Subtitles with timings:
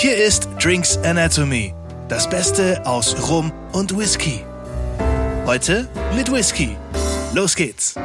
[0.00, 1.74] Hier ist Drinks Anatomy,
[2.08, 4.44] das Beste aus Rum und Whisky.
[5.44, 6.76] Heute mit Whisky.
[7.34, 7.96] Los geht's.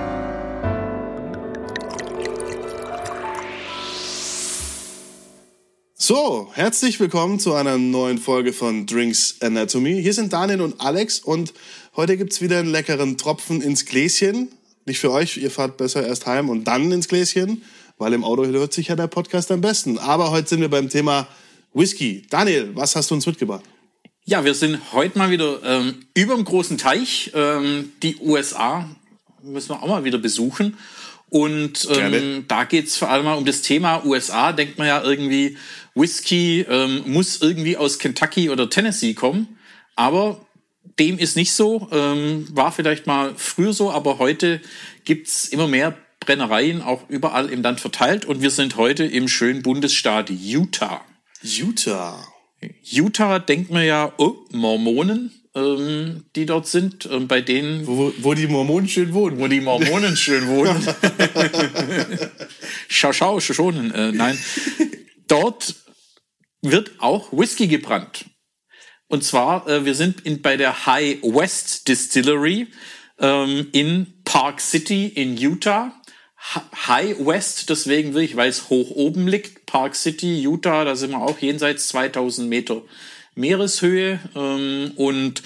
[5.94, 10.02] So, herzlich willkommen zu einer neuen Folge von Drinks Anatomy.
[10.02, 11.54] Hier sind Daniel und Alex und
[11.96, 14.52] heute gibt's wieder einen leckeren Tropfen ins Gläschen.
[14.88, 17.62] Nicht für euch, ihr fahrt besser erst heim und dann ins Gläschen,
[18.00, 20.00] weil im Auto hört sich ja der Podcast am besten.
[20.00, 21.28] Aber heute sind wir beim Thema
[21.74, 22.24] Whisky.
[22.30, 23.64] Daniel, was hast du uns mitgebracht?
[24.26, 27.32] Ja, wir sind heute mal wieder ähm, über dem großen Teich.
[27.34, 28.90] Ähm, die USA
[29.42, 30.78] müssen wir auch mal wieder besuchen.
[31.30, 34.54] Und ähm, da geht's vor allem mal um das Thema USA.
[34.54, 35.58] Denkt man ja irgendwie,
[35.96, 39.58] Whisky ähm, muss irgendwie aus Kentucky oder Tennessee kommen.
[39.96, 40.46] Aber
[41.00, 41.90] dem ist nicht so.
[41.92, 44.62] Ähm, war vielleicht mal früher so, aber heute
[45.06, 48.26] gibt's immer mehr Brennereien, auch überall im Land verteilt.
[48.26, 51.04] Und wir sind heute im schönen Bundesstaat Utah.
[51.44, 52.28] Utah.
[52.84, 57.86] Utah denkt man ja, oh, Mormonen, ähm, die dort sind, ähm, bei denen.
[57.86, 59.40] Wo, wo die Mormonen schön wohnen.
[59.40, 60.82] Wo die Mormonen schön wohnen.
[62.88, 63.92] schau, schau, schon.
[63.92, 64.38] Äh, nein.
[65.28, 65.76] Dort
[66.62, 68.26] wird auch Whisky gebrannt.
[69.08, 72.68] Und zwar, äh, wir sind in, bei der High West Distillery
[73.20, 76.02] ähm, in Park City in Utah.
[76.88, 79.66] High West, deswegen wirklich, weil es hoch oben liegt.
[79.66, 82.82] Park City, Utah, da sind wir auch jenseits 2000 Meter
[83.36, 84.20] Meereshöhe.
[84.36, 85.42] Ähm, und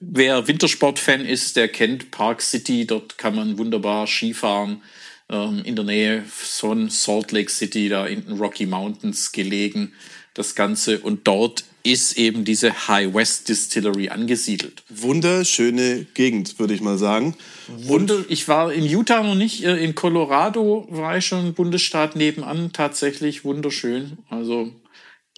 [0.00, 2.86] wer Wintersportfan ist, der kennt Park City.
[2.86, 4.82] Dort kann man wunderbar Skifahren.
[5.28, 9.92] Ähm, in der Nähe von Salt Lake City, da in den Rocky Mountains gelegen,
[10.34, 10.98] das Ganze.
[10.98, 14.82] Und dort ist eben diese High West Distillery angesiedelt.
[14.88, 17.36] Wunderschöne Gegend, würde ich mal sagen.
[17.68, 22.72] Wunder, ich war in Utah noch nicht, äh, in Colorado war ich schon Bundesstaat nebenan,
[22.72, 24.18] tatsächlich wunderschön.
[24.28, 24.72] Also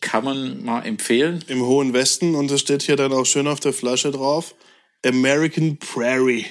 [0.00, 1.44] kann man mal empfehlen.
[1.46, 4.54] Im hohen Westen und es steht hier dann auch schön auf der Flasche drauf,
[5.04, 6.46] American Prairie.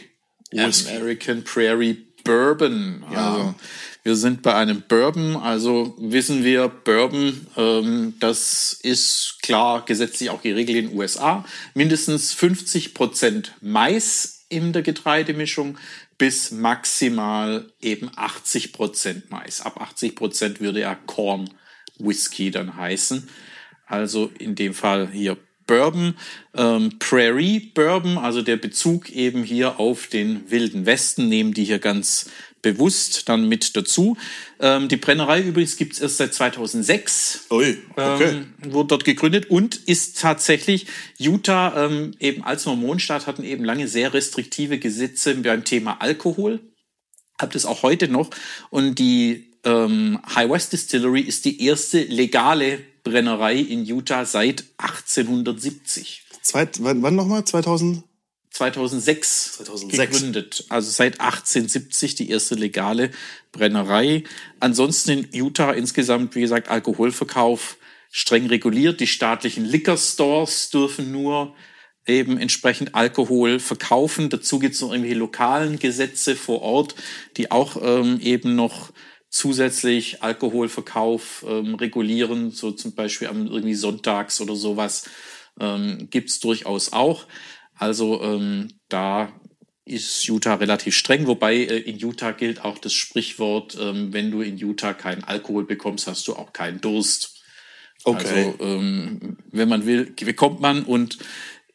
[0.52, 0.96] Whisky.
[0.96, 3.04] American Prairie Bourbon.
[3.12, 3.34] Ja.
[3.34, 3.56] Also,
[4.04, 10.42] wir sind bei einem Bourbon, also wissen wir, Bourbon, ähm, das ist klar gesetzlich auch
[10.42, 11.46] geregelt in den USA.
[11.76, 15.78] Mindestens 50 Prozent Mais in der Getreidemischung
[16.18, 19.62] bis maximal eben 80 Prozent Mais.
[19.62, 21.50] Ab 80 Prozent würde ja Corn
[22.00, 23.30] Whisky dann heißen.
[23.86, 25.38] Also in dem Fall hier
[25.72, 26.16] Bourbon,
[26.54, 31.80] ähm, Prairie Bourbon, also der Bezug eben hier auf den Wilden Westen, nehmen die hier
[31.80, 32.30] ganz
[32.62, 34.18] bewusst dann mit dazu.
[34.60, 37.46] Ähm, die Brennerei übrigens gibt es erst seit 2006.
[37.52, 38.44] Ui, okay.
[38.64, 40.88] Ähm, wurde dort gegründet und ist tatsächlich
[41.18, 46.60] Utah ähm, eben als Mormonstaat hatten eben lange sehr restriktive Gesetze beim Thema Alkohol.
[47.40, 48.30] Habt es auch heute noch.
[48.72, 56.24] Und die ähm, High West Distillery ist die erste legale Brennerei in Utah seit 1870.
[56.42, 57.46] Zweit, wann, wann nochmal?
[57.46, 58.04] 2000?
[58.52, 60.66] 2006, 2006 gegründet.
[60.70, 63.12] Also seit 1870 die erste legale
[63.52, 64.24] Brennerei.
[64.60, 67.78] Ansonsten in Utah insgesamt, wie gesagt, Alkoholverkauf
[68.12, 69.00] streng reguliert.
[69.00, 71.56] Die staatlichen Liquor Stores dürfen nur
[72.06, 74.30] eben entsprechend Alkohol verkaufen.
[74.30, 76.96] Dazu gibt es noch irgendwelche lokalen Gesetze vor Ort,
[77.38, 78.92] die auch ähm, eben noch
[79.32, 85.10] zusätzlich Alkoholverkauf ähm, regulieren, so zum Beispiel am irgendwie sonntags oder sowas
[85.60, 87.26] ähm, gibt durchaus auch.
[87.74, 89.32] Also ähm, da
[89.86, 94.42] ist Utah relativ streng, wobei äh, in Utah gilt auch das Sprichwort, ähm, wenn du
[94.42, 97.42] in Utah keinen Alkohol bekommst, hast du auch keinen Durst.
[98.04, 98.54] Okay.
[98.58, 101.20] Also ähm, wenn man will, bekommt man und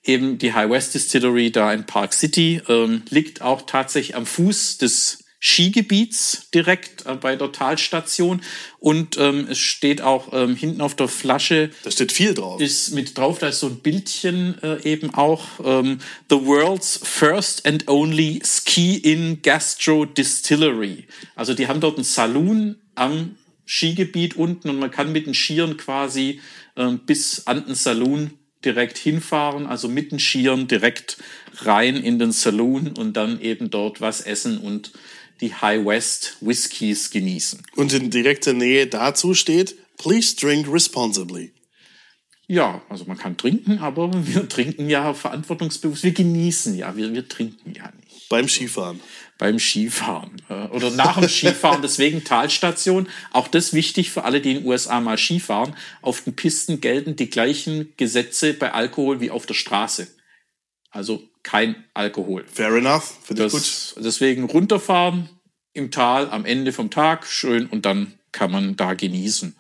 [0.05, 4.79] eben die High West Distillery da in Park City ähm, liegt auch tatsächlich am Fuß
[4.79, 8.43] des Skigebiets direkt äh, bei der Talstation
[8.81, 11.71] und ähm, es steht auch ähm, hinten auf der Flasche.
[11.85, 12.61] Da steht viel drauf.
[12.61, 15.45] Ist mit drauf, da ist so ein Bildchen äh, eben auch.
[15.65, 15.99] Ähm,
[16.29, 21.05] The world's first and only Ski-In Gastro Distillery.
[21.37, 23.37] Also die haben dort einen Saloon am
[23.67, 26.41] Skigebiet unten und man kann mit den Skiern quasi
[26.77, 28.33] ähm, bis an den Saloon
[28.65, 31.19] direkt hinfahren, also mit den Skiern direkt
[31.59, 34.91] rein in den Saloon und dann eben dort was essen und
[35.41, 37.63] die High West Whiskys genießen.
[37.77, 41.53] Und in direkter Nähe dazu steht, please drink responsibly.
[42.49, 46.05] Ja, also man kann trinken, aber wir trinken ja verantwortungsbewusst.
[46.05, 48.29] Wir genießen ja, wir, wir trinken ja nicht.
[48.29, 49.01] Beim Skifahren.
[49.39, 53.09] Beim Skifahren äh, oder nach dem Skifahren, deswegen Talstation.
[53.33, 55.75] Auch das wichtig für alle, die in den USA mal Skifahren.
[56.03, 60.09] Auf den Pisten gelten die gleichen Gesetze bei Alkohol wie auf der Straße.
[60.91, 62.45] Also kein Alkohol.
[62.53, 63.95] Fair enough, finde ich gut.
[63.99, 65.29] Deswegen runterfahren
[65.73, 69.57] im Tal am Ende vom Tag, schön und dann kann man da genießen.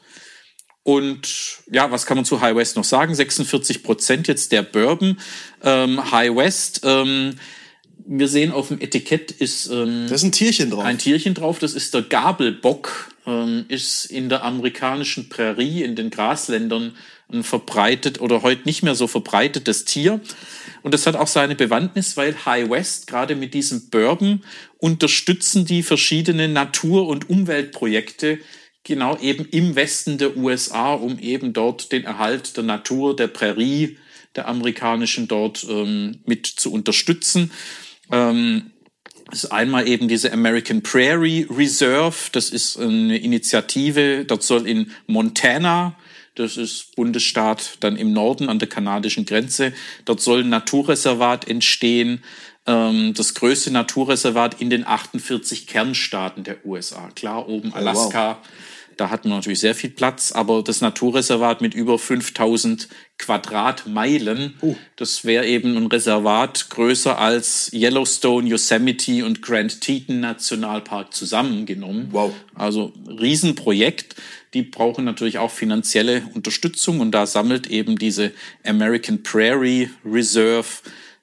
[0.83, 3.15] Und ja, was kann man zu High West noch sagen?
[3.15, 5.19] 46 Prozent jetzt der Bourbon.
[5.63, 7.35] Ähm, High West, ähm,
[8.07, 10.85] wir sehen auf dem Etikett ist ähm, das ist ein Tierchen drauf.
[10.85, 11.59] Ein Tierchen drauf.
[11.59, 13.11] Das ist der Gabelbock.
[13.27, 16.97] Ähm, ist in der amerikanischen Prärie, in den Grasländern
[17.33, 20.21] ein verbreitet oder heute nicht mehr so verbreitetes Tier.
[20.83, 24.45] Und das hat auch seine Bewandtnis, weil High West gerade mit diesem Bourbon
[24.79, 28.39] unterstützen die verschiedenen Natur- und Umweltprojekte
[28.85, 33.99] genau eben im Westen der USA, um eben dort den Erhalt der Natur, der Prärie,
[34.37, 37.51] der amerikanischen dort ähm, mit zu unterstützen.
[38.13, 38.71] Ähm,
[39.31, 42.15] das ist einmal eben diese American Prairie Reserve.
[42.31, 44.25] Das ist eine Initiative.
[44.25, 45.97] Dort soll in Montana,
[46.37, 49.73] das ist Bundesstaat dann im Norden an der kanadischen Grenze,
[50.05, 52.23] dort soll ein Naturreservat entstehen.
[52.67, 57.11] Ähm, das größte Naturreservat in den 48 Kernstaaten der USA.
[57.15, 58.33] Klar, oben Alaska.
[58.33, 58.49] Oh, wow
[58.97, 62.89] da hat man natürlich sehr viel Platz, aber das Naturreservat mit über 5000
[63.19, 64.75] Quadratmeilen, uh.
[64.97, 72.09] das wäre eben ein Reservat größer als Yellowstone, Yosemite und Grand Teton Nationalpark zusammengenommen.
[72.13, 72.33] Wow.
[72.55, 74.17] Also Riesenprojekt.
[74.55, 78.33] Die brauchen natürlich auch finanzielle Unterstützung und da sammelt eben diese
[78.65, 80.67] American Prairie Reserve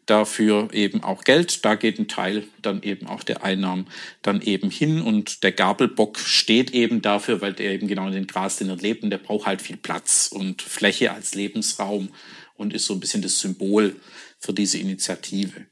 [0.06, 1.64] dafür eben auch Geld.
[1.66, 3.88] Da geht ein Teil dann eben auch der Einnahmen
[4.22, 5.02] dann eben hin.
[5.02, 9.10] Und der Gabelbock steht eben dafür, weil der eben genau in den Grasländern lebt und
[9.10, 12.10] der braucht halt viel Platz und Fläche als Lebensraum
[12.56, 13.96] und ist so ein bisschen das Symbol
[14.40, 15.68] für diese Initiative.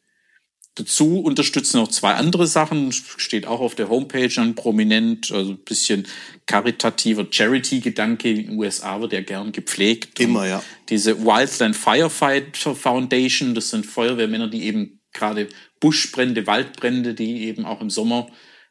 [0.76, 5.58] Dazu unterstützen noch zwei andere Sachen, steht auch auf der Homepage dann prominent, also ein
[5.58, 6.08] bisschen
[6.46, 8.30] karitativer Charity-Gedanke.
[8.30, 10.20] In den USA wird ja gern gepflegt.
[10.22, 10.64] Immer, ja.
[10.88, 15.50] Diese Wildland Firefighter Foundation, das sind Feuerwehrmänner, die eben gerade
[15.82, 18.30] Buschbrände, Waldbrände, die eben auch im Sommer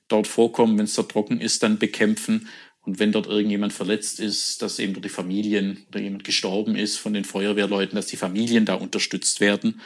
[0.08, 2.48] dort vorkommen, wenn es da trocken ist, dann bekämpfen.
[2.82, 7.12] Und wenn dort irgendjemand verletzt ist, dass eben die Familien oder jemand gestorben ist von
[7.12, 9.82] den Feuerwehrleuten, dass die Familien da unterstützt werden.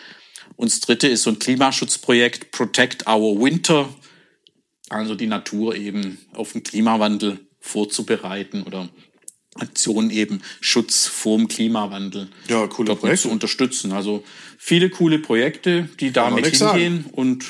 [0.56, 3.88] Und das dritte ist so ein Klimaschutzprojekt Protect Our Winter,
[4.88, 8.88] also die Natur eben auf den Klimawandel vorzubereiten oder
[9.56, 13.22] Aktionen eben Schutz vorm Klimawandel ja, coole Projekte.
[13.22, 13.92] zu unterstützen.
[13.92, 14.24] Also
[14.58, 16.58] viele coole Projekte, die damit hingehen.
[16.58, 17.04] Sagen.
[17.12, 17.44] Und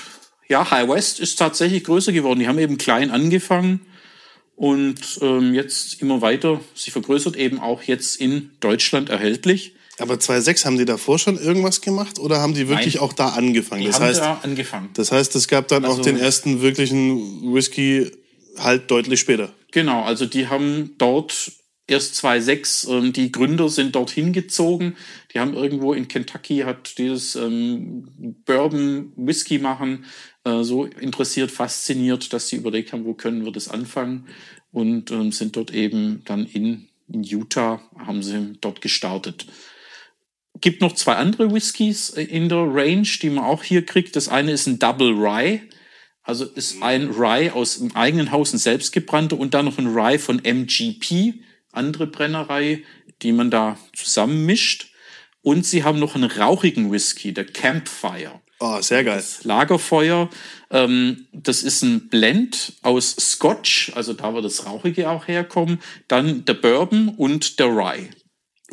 [0.48, 2.40] ja, High West ist tatsächlich größer geworden.
[2.40, 3.80] Die haben eben klein angefangen
[4.56, 9.73] und ähm, jetzt immer weiter sich vergrößert, eben auch jetzt in Deutschland erhältlich.
[9.98, 13.04] Aber 2.6 haben die davor schon irgendwas gemacht oder haben die wirklich Nein.
[13.04, 13.82] auch da angefangen?
[13.82, 14.90] Die das haben heißt, da angefangen.
[14.94, 18.10] Das heißt, es gab dann also, auch den ersten wirklichen Whisky
[18.58, 19.52] halt deutlich später.
[19.70, 21.52] Genau, also die haben dort
[21.86, 24.96] erst 2.6, ähm, die Gründer sind dorthin gezogen.
[25.32, 28.08] Die haben irgendwo in Kentucky hat dieses ähm,
[28.46, 30.04] Bourbon Whisky machen
[30.44, 34.28] äh, so interessiert, fasziniert, dass sie überlegt haben, wo können wir das anfangen
[34.72, 39.46] und ähm, sind dort eben dann in, in Utah, haben sie dort gestartet
[40.64, 44.16] gibt noch zwei andere Whiskys in der Range, die man auch hier kriegt.
[44.16, 45.60] Das eine ist ein Double Rye.
[46.22, 50.18] Also ist ein Rye aus dem eigenen Haus, ein selbstgebrannter und dann noch ein Rye
[50.18, 51.34] von MGP,
[51.70, 52.82] andere Brennerei,
[53.20, 54.90] die man da zusammenmischt.
[55.42, 58.40] Und sie haben noch einen rauchigen Whisky, der Campfire.
[58.58, 59.16] Oh, sehr geil.
[59.16, 60.30] Das Lagerfeuer.
[60.70, 65.82] Ähm, das ist ein Blend aus Scotch, also da wird das Rauchige auch herkommen.
[66.08, 68.08] Dann der Bourbon und der Rye.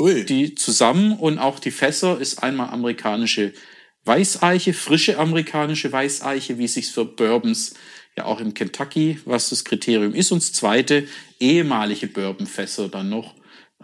[0.02, 0.26] Ui.
[0.26, 3.54] die zusammen und auch die Fässer ist einmal amerikanische
[4.06, 7.74] Weißeiche, frische amerikanische Weißeiche, wie es sich für Bourbons
[8.18, 10.32] ja auch im Kentucky, was das Kriterium ist.
[10.32, 11.08] Und das zweite,
[11.40, 13.36] ehemalige Bourbonfässer dann noch.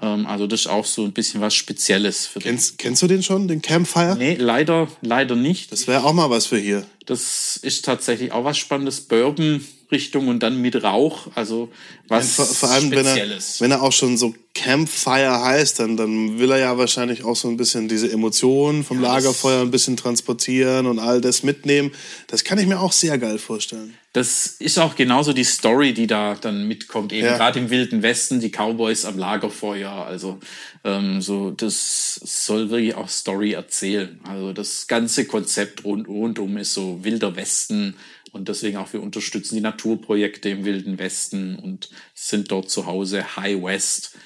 [0.01, 2.77] Ähm, also das ist auch so ein bisschen was Spezielles für kennst, den.
[2.77, 4.15] Kennst du den schon, den Campfire?
[4.17, 5.71] Nee, leider, leider nicht.
[5.71, 6.85] Das wäre auch mal was für hier.
[7.05, 9.01] Das ist tatsächlich auch was Spannendes.
[9.01, 11.69] Bourbon Richtung und dann mit Rauch, also
[12.07, 13.61] was vor, vor allem, Spezielles.
[13.61, 17.23] Wenn er, wenn er auch schon so Campfire heißt, dann, dann will er ja wahrscheinlich
[17.23, 21.43] auch so ein bisschen diese Emotionen vom ja, Lagerfeuer ein bisschen transportieren und all das
[21.43, 21.91] mitnehmen.
[22.27, 23.93] Das kann ich mir auch sehr geil vorstellen.
[24.13, 27.13] Das ist auch genauso die Story, die da dann mitkommt.
[27.13, 27.37] Eben ja.
[27.37, 29.91] gerade im Wilden Westen, die Cowboys am Lagerfeuer.
[29.91, 30.39] Also
[30.83, 34.19] ähm, so, das soll wirklich auch Story erzählen.
[34.23, 37.95] Also das ganze Konzept rund, rundum ist so wilder Westen
[38.31, 43.37] und deswegen auch wir unterstützen die Naturprojekte im Wilden Westen und sind dort zu Hause.
[43.37, 44.17] High West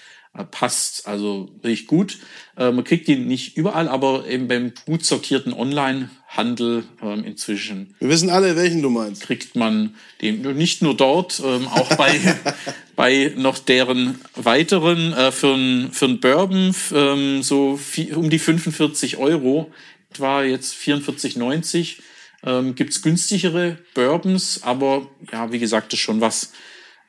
[0.49, 2.19] passt also richtig gut.
[2.57, 7.95] Äh, man kriegt die nicht überall, aber eben beim gut sortierten Online-Handel ähm, inzwischen.
[7.99, 9.23] Wir wissen alle, welchen du meinst.
[9.23, 12.19] Kriegt man den nicht nur dort, ähm, auch bei,
[12.95, 17.79] bei noch deren weiteren äh, für ein für ein Bourbon ähm, so
[18.15, 19.71] um die 45 Euro,
[20.11, 21.97] etwa jetzt 44,90
[22.43, 26.53] ähm, Gibt es günstigere Bourbons, aber ja, wie gesagt, ist schon was,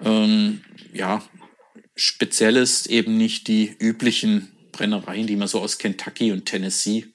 [0.04, 0.62] ähm,
[0.92, 1.22] ja,
[1.94, 7.06] speziell ist, eben nicht die üblichen Brennereien, die man so aus Kentucky und Tennessee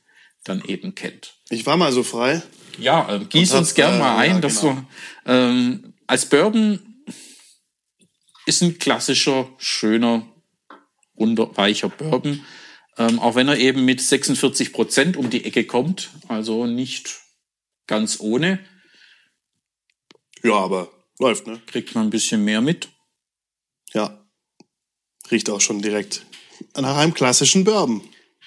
[0.43, 1.36] dann eben kennt.
[1.50, 2.41] Ich war mal so frei.
[2.77, 4.74] Ja, äh, gieß uns gern äh, mal ein, ja, dass genau.
[4.74, 4.88] du
[5.25, 7.03] ähm, als Bourbon
[8.46, 10.25] ist ein klassischer, schöner,
[11.17, 12.46] runder, weicher Bourbon.
[12.98, 17.19] Ähm, auch wenn er eben mit 46 Prozent um die Ecke kommt, also nicht
[17.86, 18.60] ganz ohne.
[20.43, 21.62] Ja, aber läuft, ne?
[21.65, 22.89] Kriegt man ein bisschen mehr mit.
[23.93, 24.26] Ja.
[25.31, 26.25] Riecht auch schon direkt
[26.75, 28.01] nach einem klassischen Bourbon.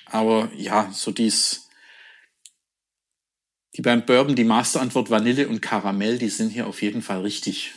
[0.07, 1.69] Aber ja, so dies.
[3.77, 7.73] Die beim Bourbon, die Masterantwort Vanille und Karamell, die sind hier auf jeden Fall richtig.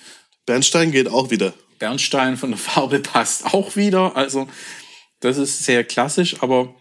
[0.45, 1.53] Bernstein geht auch wieder.
[1.79, 4.15] Bernstein von der Farbe passt auch wieder.
[4.15, 4.47] Also,
[5.19, 6.75] das ist sehr klassisch, aber.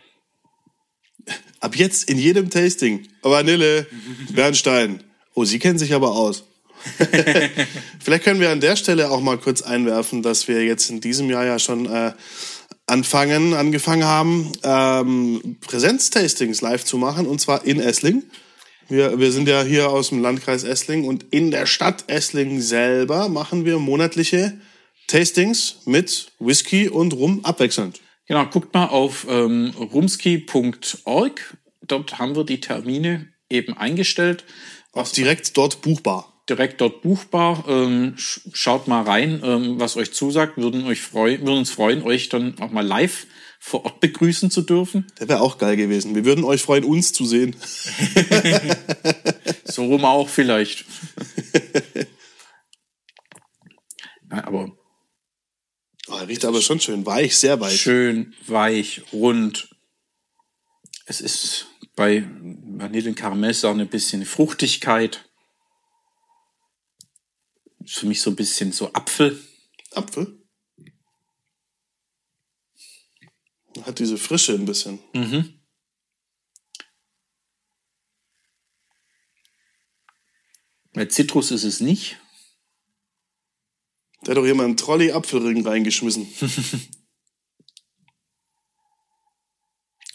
[1.60, 3.86] Ab jetzt in jedem Tasting Vanille,
[4.30, 5.04] Bernstein.
[5.34, 6.44] Oh, Sie kennen sich aber aus.
[8.00, 11.30] Vielleicht können wir an der Stelle auch mal kurz einwerfen, dass wir jetzt in diesem
[11.30, 12.12] Jahr ja schon äh,
[12.86, 18.24] anfangen, angefangen haben, ähm, Präsenztastings live zu machen und zwar in Essling.
[18.88, 23.28] Wir, wir sind ja hier aus dem Landkreis Essling und in der Stadt Essling selber
[23.28, 24.58] machen wir monatliche
[25.06, 28.00] Tastings mit Whisky und Rum abwechselnd.
[28.26, 31.56] Genau, guckt mal auf ähm, rumski.org.
[31.82, 34.44] Dort haben wir die Termine eben eingestellt.
[34.92, 37.64] Auch direkt dort buchbar direkt dort buchbar.
[37.68, 40.56] Ähm, schaut mal rein, ähm, was euch zusagt.
[40.56, 43.26] Würden, euch freu würden uns freuen, euch dann auch mal live
[43.64, 45.06] vor Ort begrüßen zu dürfen.
[45.20, 46.16] Der wäre auch geil gewesen.
[46.16, 47.54] Wir würden euch freuen, uns zu sehen.
[49.64, 50.84] so rum auch vielleicht.
[54.30, 54.76] ja, aber.
[56.08, 57.80] Oh, er riecht aber schon schön weich, sehr weich.
[57.80, 59.68] Schön, weich, rund.
[61.06, 65.31] Es ist bei Vanillenkaramell auch ein bisschen Fruchtigkeit.
[67.84, 69.40] Ist für mich so ein bisschen so Apfel.
[69.92, 70.38] Apfel?
[73.82, 74.98] Hat diese Frische ein bisschen.
[75.14, 75.60] Mhm.
[80.92, 82.18] Bei Zitrus ist es nicht.
[84.22, 86.26] Da hat doch jemand einen Trolley-Apfelring reingeschmissen.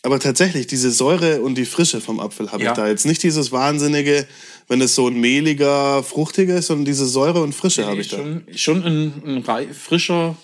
[0.08, 2.72] Aber tatsächlich, diese Säure und die Frische vom Apfel habe ja.
[2.72, 3.06] ich da jetzt.
[3.06, 4.26] Nicht dieses wahnsinnige,
[4.70, 8.08] wenn es so ein mehliger, fruchtiger ist, sondern diese Säure und Frische nee, habe ich
[8.08, 8.58] schon, da.
[8.58, 10.38] Schon ein, ein frischer,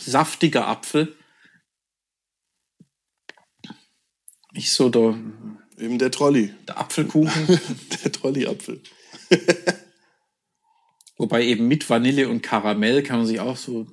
[0.00, 1.14] saftiger Apfel.
[4.52, 5.16] Nicht so der.
[5.78, 6.52] Eben der Trolley.
[6.66, 7.46] Der Apfelkuchen.
[8.02, 8.82] der Trolley-Apfel.
[11.18, 13.86] Wobei eben mit Vanille und Karamell kann man sich auch so,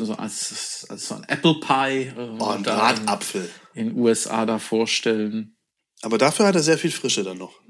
[0.00, 5.56] so als, als so ein Apple Pie äh, oh, ein Bratapfel in USA da vorstellen.
[6.02, 7.60] Aber dafür hat er sehr viel Frische dann noch.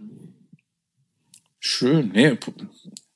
[1.59, 2.38] Schön, ne?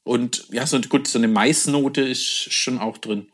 [0.05, 3.29] Und ja, so gut, so eine Maisnote ist schon auch drin.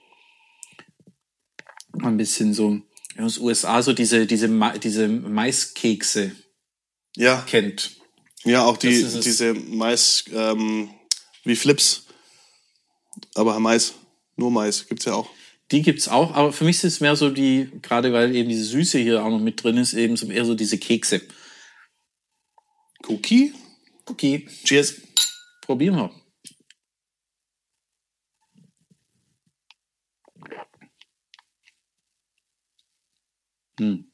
[2.02, 2.80] Ein bisschen so
[3.18, 4.48] aus USA so diese diese
[4.78, 6.32] diese Maiskekse
[7.16, 7.42] ja.
[7.42, 7.96] kennt.
[8.44, 10.90] Ja, auch die diese Mais ähm,
[11.44, 12.06] wie Flips
[13.34, 13.94] aber Mais,
[14.36, 15.28] nur Mais gibt's ja auch.
[15.72, 18.64] Die gibt's auch, aber für mich ist es mehr so die, gerade weil eben diese
[18.64, 21.22] Süße hier auch noch mit drin ist, eben so eher so diese Kekse.
[23.08, 23.54] Cookie?
[24.06, 24.46] Cookie.
[24.64, 25.00] Cheers.
[25.62, 26.10] Probieren wir.
[33.80, 34.11] Hm.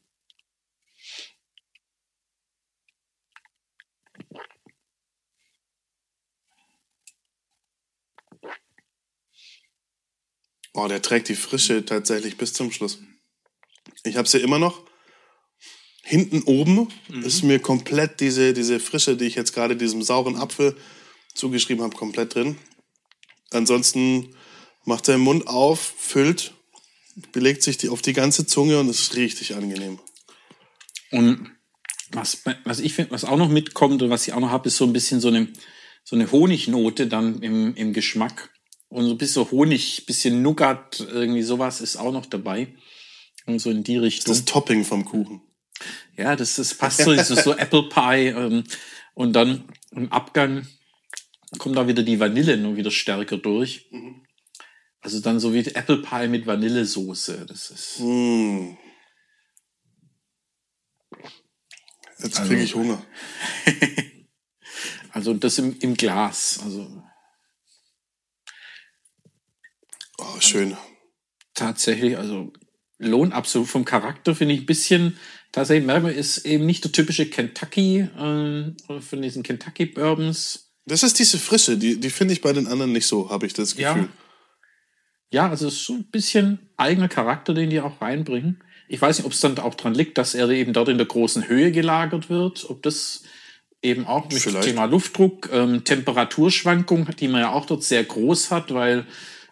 [10.80, 13.00] Oh, der trägt die Frische tatsächlich bis zum Schluss.
[14.04, 14.84] Ich habe sie immer noch.
[16.04, 17.24] Hinten oben mhm.
[17.24, 20.76] ist mir komplett diese, diese Frische, die ich jetzt gerade diesem sauren Apfel
[21.34, 22.58] zugeschrieben habe, komplett drin.
[23.50, 24.36] Ansonsten
[24.84, 26.54] macht er den Mund auf, füllt,
[27.32, 29.98] belegt sich die auf die ganze Zunge und ist richtig angenehm.
[31.10, 31.50] Und
[32.12, 34.76] was, was ich finde, was auch noch mitkommt und was ich auch noch habe, ist
[34.76, 35.52] so ein bisschen so eine,
[36.04, 38.50] so eine Honignote dann im, im Geschmack.
[38.88, 42.74] Und so ein bisschen Honig, bisschen Nougat, irgendwie sowas ist auch noch dabei.
[43.46, 44.32] Und so in die Richtung.
[44.32, 45.42] Das Topping vom Kuchen.
[46.16, 48.28] Ja, das, das passt so, das ist so Apple Pie.
[48.28, 48.64] Ähm,
[49.14, 50.66] und dann im Abgang
[51.58, 53.88] kommt da wieder die Vanille nur wieder stärker durch.
[53.90, 54.22] Mhm.
[55.00, 57.46] Also dann so wie Apple Pie mit Vanillesoße.
[57.46, 58.00] Das ist.
[58.00, 58.76] Mm.
[62.18, 63.02] Jetzt kriege also, ich Hunger.
[65.12, 66.60] also das im, im Glas.
[66.64, 67.02] Also
[70.18, 70.76] Oh, schön.
[71.54, 72.52] Tatsächlich, also
[72.98, 75.18] lohnt absolut vom Charakter, finde ich ein bisschen.
[75.52, 80.72] Tatsächlich, Merbe ist eben nicht der typische Kentucky, äh, von diesen Kentucky Bourbons.
[80.84, 83.54] Das ist diese Frische, die, die finde ich bei den anderen nicht so, habe ich
[83.54, 84.08] das Gefühl.
[85.30, 85.44] Ja.
[85.44, 88.62] ja, also es ist so ein bisschen eigener Charakter, den die auch reinbringen.
[88.88, 91.06] Ich weiß nicht, ob es dann auch dran liegt, dass er eben dort in der
[91.06, 93.22] großen Höhe gelagert wird, ob das
[93.82, 98.50] eben auch mit dem Thema Luftdruck, ähm, Temperaturschwankung, die man ja auch dort sehr groß
[98.50, 99.06] hat, weil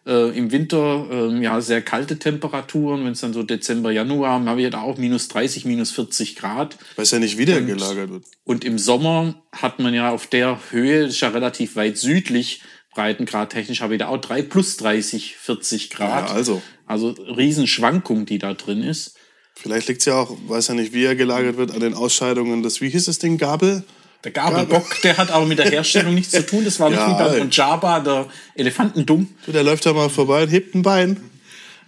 [0.07, 4.59] äh, im Winter äh, ja sehr kalte Temperaturen, wenn es dann so Dezember, Januar, haben
[4.59, 6.77] wir da auch minus 30, minus 40 Grad.
[6.95, 8.25] Weil es ja nicht wieder und, gelagert wird.
[8.45, 12.63] Und im Sommer hat man ja auf der Höhe, das ist ja relativ weit südlich,
[12.97, 16.31] Breitengrad technisch habe ich da auch drei plus 30, 40 Grad.
[16.31, 16.63] Ja, also.
[16.87, 19.17] Also Riesenschwankung, die da drin ist.
[19.55, 22.63] Vielleicht liegt es ja auch, weiß ja nicht, wie er gelagert wird, an den Ausscheidungen
[22.63, 23.85] des, wie hieß das Ding, Gabel?
[24.27, 26.65] Der Gabelbock, der hat aber mit der Herstellung nichts zu tun.
[26.65, 29.29] Das war nicht ja, wie beim Jabba, der Elefantendumm.
[29.47, 31.31] Der läuft da mal vorbei und hebt ein Bein.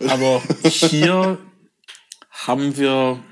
[0.07, 1.39] Aber hier
[2.31, 3.25] haben wir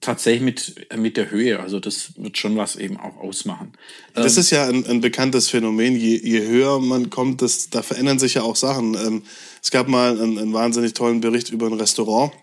[0.00, 1.60] tatsächlich mit, mit der Höhe.
[1.60, 3.72] Also das wird schon was eben auch ausmachen.
[4.12, 5.96] Das ähm, ist ja ein, ein bekanntes Phänomen.
[5.96, 8.94] Je, je höher man kommt, das, da verändern sich ja auch Sachen.
[8.96, 9.22] Ähm,
[9.62, 12.34] es gab mal einen, einen wahnsinnig tollen Bericht über ein Restaurant,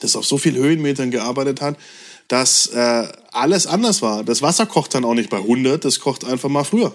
[0.00, 1.76] das auf so viel Höhenmetern gearbeitet hat,
[2.28, 4.24] dass äh, alles anders war.
[4.24, 6.94] Das Wasser kocht dann auch nicht bei 100, das kocht einfach mal früher.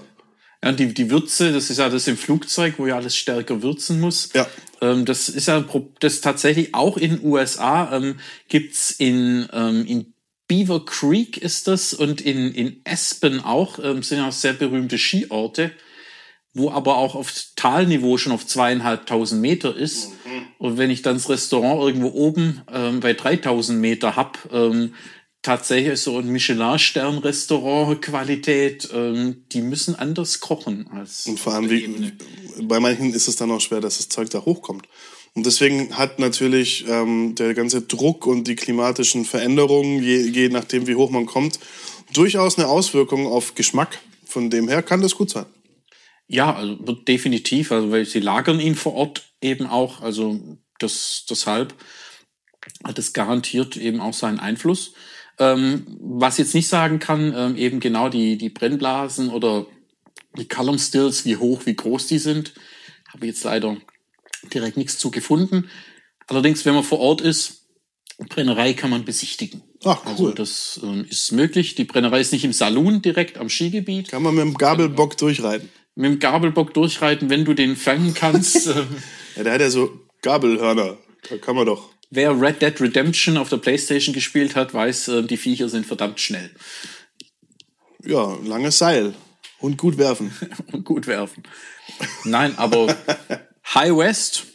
[0.63, 3.99] Ja, die, die Würze, das ist ja das im Flugzeug, wo ja alles stärker würzen
[3.99, 4.29] muss.
[4.33, 4.47] Ja.
[4.81, 5.63] Ähm, das ist ja
[5.99, 10.13] das tatsächlich auch in den USA ähm, gibt's in, ähm, in
[10.47, 15.71] Beaver Creek ist das und in, in Aspen auch, ähm, sind ja sehr berühmte Skiorte,
[16.53, 20.09] wo aber auch auf Talniveau schon auf zweieinhalbtausend Meter ist.
[20.09, 20.47] Mhm.
[20.57, 24.93] Und wenn ich dann das Restaurant irgendwo oben ähm, bei 3000 Meter hab, ähm,
[25.41, 31.25] tatsächlich so ein Michelin-Stern-Restaurant-Qualität, ähm, die müssen anders kochen als.
[31.25, 32.13] Und vor allem, wie,
[32.63, 34.87] bei manchen ist es dann auch schwer, dass das Zeug da hochkommt.
[35.33, 40.87] Und deswegen hat natürlich ähm, der ganze Druck und die klimatischen Veränderungen, je, je nachdem
[40.87, 41.59] wie hoch man kommt,
[42.13, 43.99] durchaus eine Auswirkung auf Geschmack.
[44.25, 45.45] Von dem her kann das gut sein.
[46.27, 50.39] Ja, also wird definitiv, also weil sie lagern ihn vor Ort eben auch, also
[50.79, 51.75] das deshalb
[52.83, 54.93] hat es garantiert eben auch seinen Einfluss.
[55.41, 59.65] Ähm, was jetzt nicht sagen kann, ähm, eben genau die, die Brennblasen oder
[60.37, 62.53] die Column Stills, wie hoch, wie groß die sind,
[63.11, 63.75] habe ich jetzt leider
[64.53, 65.67] direkt nichts zu gefunden.
[66.27, 67.65] Allerdings, wenn man vor Ort ist,
[68.29, 69.63] Brennerei kann man besichtigen.
[69.83, 70.29] Ach, also cool.
[70.29, 71.73] Also das ähm, ist möglich.
[71.73, 74.09] Die Brennerei ist nicht im Saloon direkt am Skigebiet.
[74.09, 75.69] Kann man mit dem Gabelbock durchreiten?
[75.95, 78.67] Mit dem Gabelbock durchreiten, wenn du den fangen kannst.
[79.35, 80.99] ja, der hat ja so Gabelhörner.
[81.27, 81.89] Da kann man doch.
[82.13, 86.19] Wer Red Dead Redemption auf der Playstation gespielt hat, weiß, äh, die Viecher sind verdammt
[86.19, 86.51] schnell.
[88.03, 89.13] Ja, langes Seil.
[89.59, 90.35] Und gut werfen.
[90.73, 91.43] Und gut werfen.
[92.25, 92.95] Nein, aber
[93.73, 94.45] High West.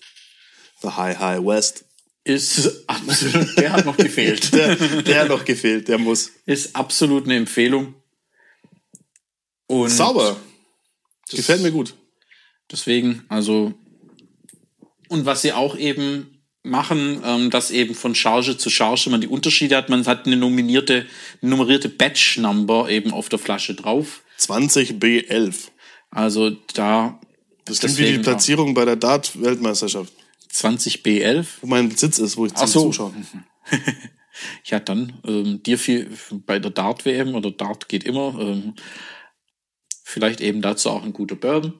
[0.82, 1.86] The High High West.
[2.24, 4.52] Ist absolut, der hat noch gefehlt.
[4.54, 6.32] der, der hat noch gefehlt, der muss.
[6.44, 7.94] Ist absolut eine Empfehlung.
[9.66, 10.36] Und Sauber.
[11.30, 11.94] Gefällt mir gut.
[12.70, 13.74] Deswegen, also,
[15.08, 16.35] und was sie auch eben
[16.66, 19.88] machen, ähm, dass eben von Charge zu Charge man die Unterschiede hat.
[19.88, 21.06] Man hat eine nominierte,
[21.40, 24.22] nummerierte Batch Number eben auf der Flasche drauf.
[24.38, 25.68] 20B11.
[26.10, 27.20] Also da.
[27.64, 30.12] Das klingt wie die Platzierung bei der Dart-Weltmeisterschaft.
[30.52, 31.46] 20B11.
[31.62, 32.82] Wo mein Sitz ist, wo ich zum so.
[32.84, 33.26] Zuschauen.
[34.64, 36.10] ja, dann ähm, dir viel
[36.46, 38.36] bei der Dart-WM oder Dart geht immer.
[38.38, 38.74] Ähm,
[40.04, 41.74] vielleicht eben dazu auch ein guter Bourbon.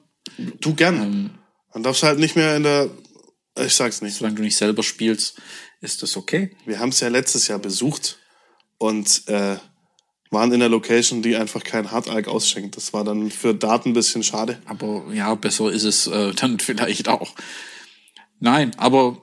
[0.59, 1.01] Du gern.
[1.01, 1.29] Ähm,
[1.73, 2.89] Man darf es halt nicht mehr in der
[3.65, 4.15] ich sag's nicht.
[4.15, 5.39] Solange du nicht selber spielst,
[5.81, 6.55] ist das okay.
[6.65, 8.19] Wir haben es ja letztes Jahr besucht
[8.77, 9.57] und äh,
[10.29, 12.75] waren in der Location, die einfach kein Hardalk ausschenkt.
[12.75, 14.59] Das war dann für Daten ein bisschen schade.
[14.65, 17.35] Aber ja, besser ist es äh, dann vielleicht auch.
[18.39, 19.21] Nein, aber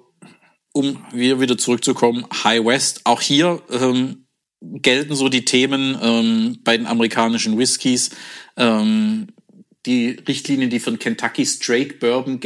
[0.72, 4.26] um wieder zurückzukommen, High West, auch hier ähm,
[4.60, 8.10] gelten so die Themen ähm, bei den amerikanischen Whiskys.
[8.56, 9.28] Ähm,
[9.86, 12.40] die Richtlinien, die für den Kentucky Straight Bourbon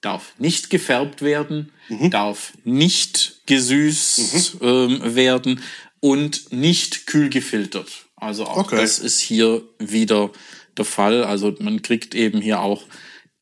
[0.00, 2.10] darf nicht gefärbt werden, mhm.
[2.10, 4.66] darf nicht gesüßt mhm.
[4.66, 5.62] ähm, werden
[6.00, 8.06] und nicht kühl gefiltert.
[8.16, 8.76] Also auch okay.
[8.76, 10.30] das ist hier wieder
[10.76, 11.24] der Fall.
[11.24, 12.84] Also man kriegt eben hier auch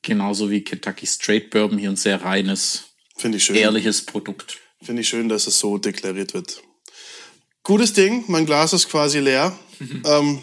[0.03, 2.85] genauso wie Kentucky Straight Bourbon hier ein sehr reines,
[3.23, 3.57] ich schön.
[3.57, 4.59] ehrliches Produkt.
[4.83, 6.63] Finde ich schön, dass es so deklariert wird.
[7.65, 9.59] Gutes Ding, mein Glas ist quasi leer.
[9.79, 10.03] Mhm.
[10.07, 10.43] Ähm,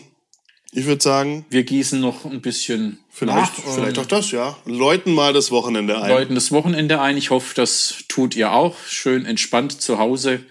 [0.76, 1.46] ich würde sagen.
[1.50, 3.74] Wir gießen noch ein bisschen vielleicht, nach.
[3.74, 4.58] Vielleicht auch das, ja.
[4.66, 6.10] Läuten mal das Wochenende ein.
[6.10, 7.18] Läuten das Wochenende ein.
[7.18, 8.76] Ich hoffe, das tut ihr auch.
[8.88, 10.42] Schön entspannt zu Hause.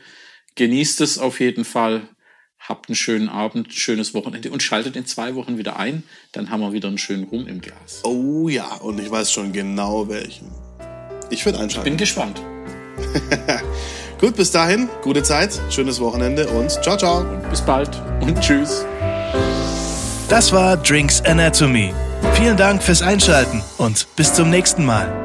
[0.55, 2.09] Genießt es auf jeden Fall.
[2.59, 6.03] Habt einen schönen Abend, schönes Wochenende und schaltet in zwei Wochen wieder ein.
[6.33, 8.01] Dann haben wir wieder einen schönen Rum im Glas.
[8.05, 10.51] Oh ja, und ich weiß schon genau welchen.
[11.29, 11.91] Ich würde einschalten.
[11.91, 12.41] Bin gespannt.
[14.19, 17.21] Gut, bis dahin, gute Zeit, schönes Wochenende und ciao, ciao.
[17.21, 18.87] Und bis bald und tschüss.
[20.29, 21.93] Das war Drinks Anatomy.
[22.35, 25.24] Vielen Dank fürs Einschalten und bis zum nächsten Mal.